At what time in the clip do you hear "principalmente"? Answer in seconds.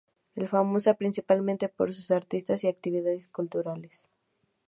0.95-1.69